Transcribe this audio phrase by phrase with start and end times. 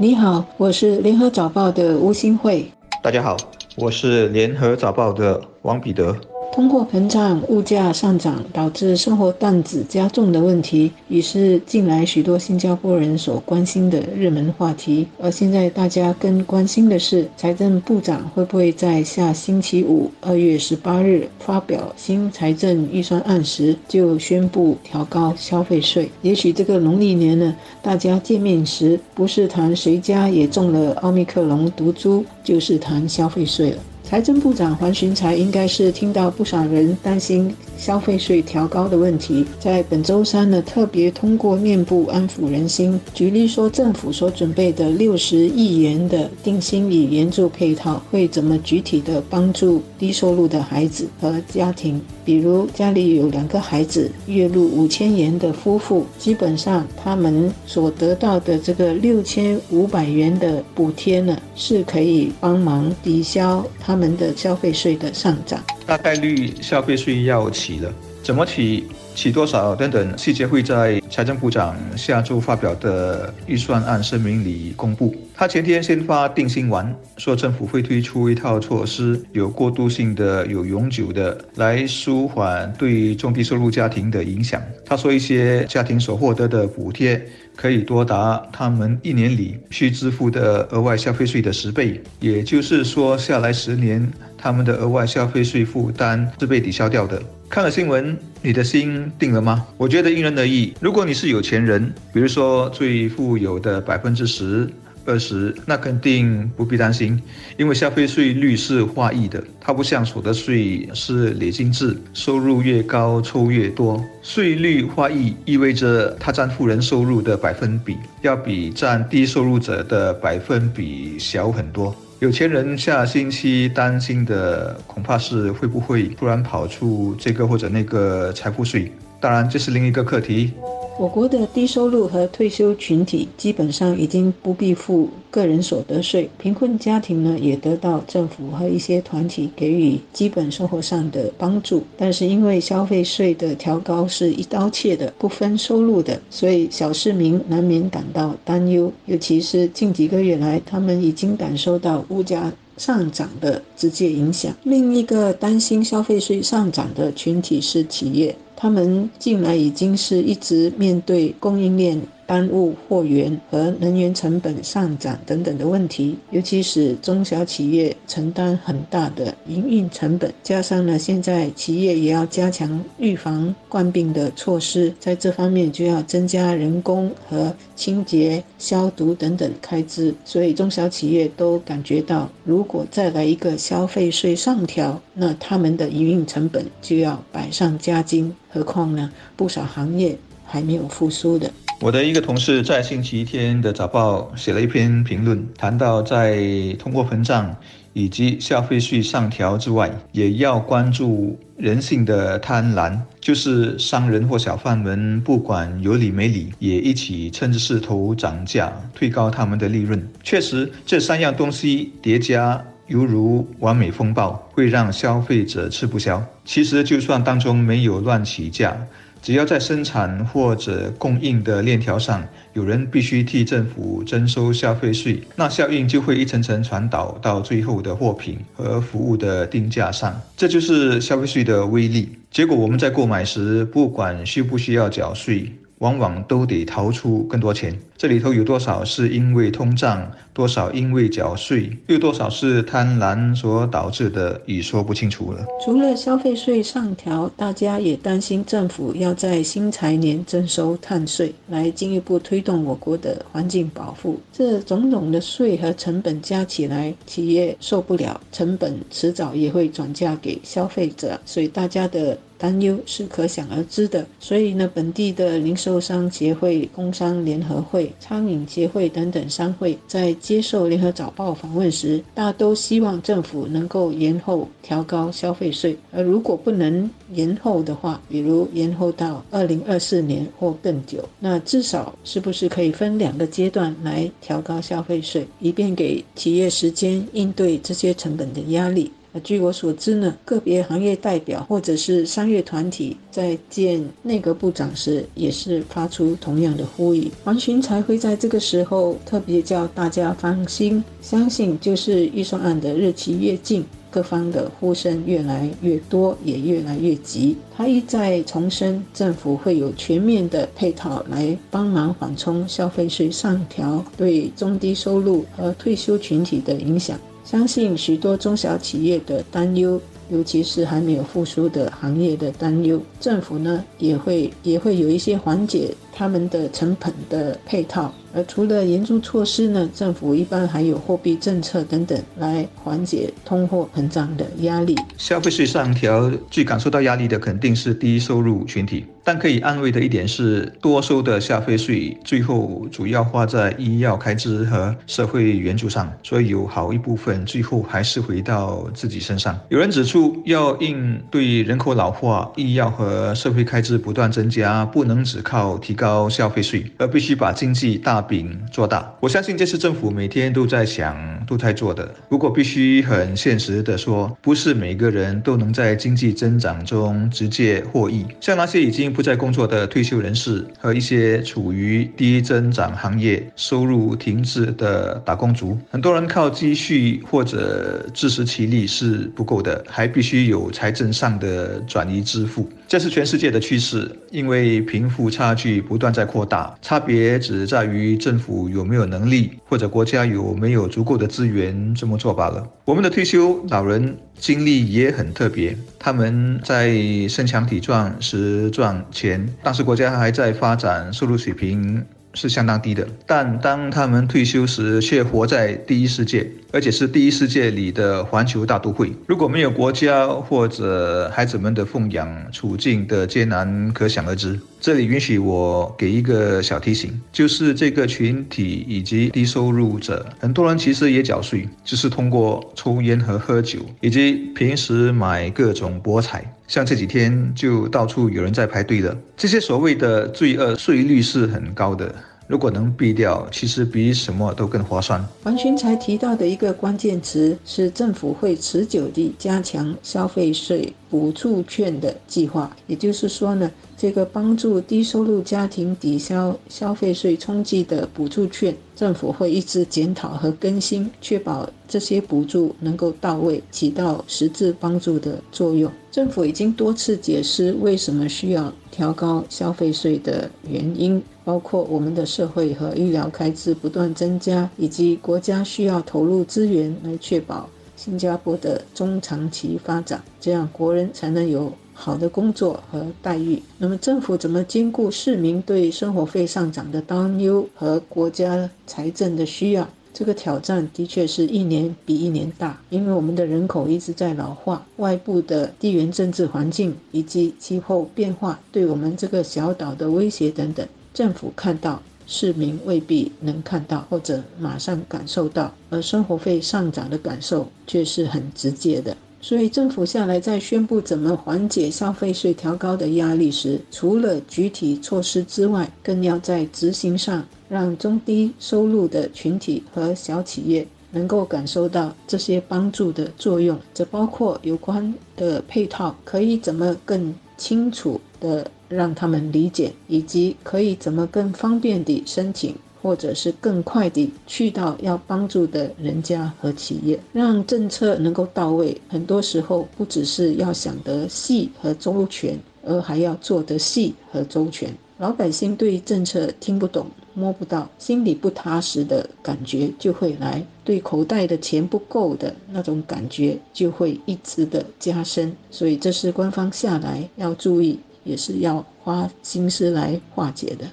[0.00, 2.70] 你好，我是联合早报的吴新慧。
[3.02, 3.36] 大家好，
[3.76, 6.14] 我是联合早报的王彼得。
[6.58, 15.06] 通货膨胀、物价上涨导致生活担子加重的问题，已是近来许多新加坡人所关心的热门话题。
[15.20, 26.10] 而现在大家更关心的是，财政部长会不会在下星期五（二月十八日）发表新财政预算案时就宣布调高消费税？
[26.22, 33.76] 也许这个农历年呢，大家见面时不是谈谁家也中了奥密克戎毒株，就是谈消费税了。
[34.08, 42.98] 财政部长黄循财应该是听到不少人担心消费税调高的问题，在本周三呢特别通过面部安抚人心。
[43.12, 52.00] 举例说，政府所准备的六十亿元的定心与援助配套会怎么具体的帮助低收入的孩子和家庭？
[52.24, 63.97] 比如家里有两个孩子，月入五千元的夫妇，基本上他们所得到的这个六千五百元的补贴呢，是可以帮忙抵消他。
[63.98, 68.84] 们的消费税的上涨，大概率消费税要起了，怎么起？
[69.18, 75.12] 起多少等等细节会在财政部长下周发表的预算案声明里公布。
[75.40, 84.60] 他前天先发定心丸，说政府会推出一套措施，有过渡性的、有永久的，来舒缓对中低收入家庭的影响。
[84.84, 97.22] 他说，一些家庭所获得的补贴可以多达他们一年里需支付的额外消费税的十倍，也就是说，下来十年他们的额外消费税负担是被抵消掉的。
[97.48, 99.64] 看了新闻，你的心定了吗？
[99.76, 100.74] 我觉得因人而异。
[100.80, 104.68] 如果你是有钱人，比如说最富有的百分之十、
[105.08, 107.20] 二十，那肯定不必担心，
[107.56, 114.04] 因为消费税率是划一的，它不像所得税是累进制，收入越高抽越多。
[114.22, 121.94] 税率划一意味着它占富人收入的百分比要比占低收入者的百分比小很多。
[122.20, 130.52] 有钱人下星期担心的恐怕是会不会突然跑出这个或者那个财富税，当然这是另一个课题。
[130.98, 141.84] 我国的低收入和退休群体基本上已经不必付个人所得税，贫困家庭呢也得到政府和一些团体给予基本生活上的帮助。
[141.96, 148.92] 但是因为消费税的调高是一刀切的，不分收入的，所以小市民难免感到担忧。
[149.06, 154.54] 尤其是近几个月来，他们已经感受到物价上涨的直接影响。
[154.62, 158.34] 另一个担心消费税上涨的群体是企业。
[158.56, 162.00] 他们近来已经是一直面对供应链。
[162.28, 188.30] 耽误货源和能源成本上涨等等的问题，尤其是中小企业承担很大的营运成本，加上呢，现在企业也要加强预防冠病的措施，在这方面就要增加人工和清洁、消毒等等开支，所以中小企业都感觉到，如果再来一个消费税上调，那他们的营运成本就要百上加斤。
[188.50, 191.50] 何况呢，不少行业还没有复苏的。
[191.80, 196.42] 我的一个同事在星期天的早报写了一篇评论，谈到在
[196.76, 197.54] 通货膨胀
[197.92, 210.04] 以及消费税上调之外，也要关注人性的贪婪，就是商人或小贩们不管有理没理，也一起趁着势头涨价，推高他们的利润。
[210.24, 216.20] 确实，这三样东西叠加，犹如完美风暴，会让消费者吃不消。
[216.44, 218.76] 其实，就算当中没有乱起价。
[219.22, 230.20] 只要在生产或者供应的链条上，有人必须替政府征收消费税，那效应就会一层层传导到最后的货品和服务的定价上。
[230.36, 232.10] 这就是消费税的威力。
[232.30, 235.50] 结果我们在购买时，不管需不需要缴税。
[235.78, 245.44] 往往都得掏出更多钱，这里头有多少是因为通胀，多少因为缴税，又多少是贪婪所导致的，已说不清楚了。
[245.64, 254.18] 除了消费税上调，大家也担心政府要在新财年征收碳税，来进一步推动我国的环境保护。
[254.32, 262.18] 这种种的税和成本加起来，企业受不了，成本迟早也会转嫁给消费者，所以大家的。
[262.38, 275.76] 担忧是可想而知的，所以呢，本地的零售商协会、工商联合会、餐饮协会等等商会在接受联合早报访问时，大都希望政府能够延后调高消费税。
[275.90, 288.90] 而如果不能延后的话，比如延后到二零二四年或更久，那至少是不是可以分两个阶段来调高消费税，以便给企业时间应对这些成本的压力？
[289.24, 297.10] 据我所知呢，个别行业代表或者是商业团体在见内阁部长时，也是发出同样的呼吁。
[297.24, 307.36] 王群才会在这个时候特别叫大家放心，相信就是预算案的日期越近，各方的呼声越来越多，也越来越急。
[307.56, 316.96] 他一再重申，政府会有全面的配套来帮忙缓冲消费税上调对中低收入和退休群体的影响。
[317.30, 319.78] 相信许多中小企业的担忧，
[320.08, 327.92] 尤其是还没有复苏的行业的担忧，政府呢也会也会有一些缓解他们的成本的配套。
[328.24, 334.74] 除了援助措施呢，政府一般还有货币政策等等来缓解通货膨胀的压力。
[334.96, 338.84] 消费税上调，最感受到压力的肯定是低收入群体。
[339.04, 349.38] 但可以安慰的一点是，多收的消费税最后主要花在医药开支和社会援助上，所以有好一部分最后还是回到自己身上。
[349.48, 358.92] 有人指出，要应对人口老化，医药和社会开支不断增加，不能只靠提高消费税，而必须把经济大饼做大。
[358.98, 361.88] 我相信这是政府每天都在想、都在做的。
[362.08, 368.88] 不过，必须很现实的说，不是每个人都能在经济增长中直接获益，像那些已经。
[368.88, 382.48] 不在工作的退休人士和一些处于低增长行业、收入停滞的打工族，很多人靠积蓄或者自食其力是不够的，还必须有财政上的转移支付。
[382.68, 392.46] 这是全世界的趋势，因为贫富差距不断在扩大，差别只在于政府有没有能力或者国家有没有足够的资源这么做罢了。
[392.66, 393.96] 我们的退休老人。
[394.18, 396.76] 经历也很特别，他们在
[397.08, 401.86] 身强体壮时赚钱，当时国家还在发展，收入水平。
[402.14, 408.92] 是相当低的，但当他们退休时，却活在第一世界，而且是第一世界里的环球大都会。
[409.06, 414.38] 如果没有国家或者孩子们的奉养，处境的艰难可想而知。
[414.60, 426.24] 这里允许我给一个小提醒，就是这个群体以及低收入者，很多人其实也缴税，就是通过抽烟和喝酒，以及平时买各种博彩。
[426.48, 428.96] 像这几天就到处有人在排队的。
[429.16, 431.94] 这些所谓的罪恶税率是很高的，
[432.28, 435.02] 如果能避掉，其实比什么都更划算。
[435.24, 448.54] 黄群才提到的一个关键词是政府会持久地加强消费税补助券的计划，也就是说呢，这个帮助低收入家庭抵消消费税冲击的补助券。
[448.76, 455.68] 政府会一直检讨和更新，确保这些补助能够到位，起到实质帮助的作用。
[455.90, 467.46] 政府已经多次解释为什么需要调高消费税的原因，包括我们的社会和医疗开支不断增加，以及国家需要投入资源来确保
[467.76, 471.52] 新加坡的中长期发展，这样国人才能有。
[471.80, 479.68] 好的工作和待遇，那么政府怎么兼顾市民对生活费上涨的担忧和国家财政的需要？
[479.92, 490.66] 这个挑战的确是一年比一年大，因为我们的人口一直在老化，外部的地缘政治环境以及气候变化对我们这个小岛的威胁等等，
[490.98, 498.96] 政府看到，市民未必能看到或者马上感受到，而生活费上涨的感受却是很直接的。
[499.20, 513.56] 所以政府下来在宣布怎么缓解消费税调高的压力时，除了具体措施之外，更要在执行上让中低收入的群体和小企业能够感受到这些帮助的作用。
[513.72, 522.54] 这包括有关的配套可以怎么更清楚的让他们理解，以及可以怎么更方便地申请。
[522.80, 528.80] 或者是更快地去到要帮助的人家和企业，让政策能够到位。
[528.88, 534.72] 很多时候不只是要想得细和周全，而还要做得细和周全。
[534.98, 545.36] 老百姓对政策听不懂、摸不到，心里不踏实的感觉就会来，对口袋的钱不够的那种感觉就会一直的加深。
[545.50, 547.76] 所以这是官方下来要注意，
[548.08, 550.68] 也是要花心思来化解的。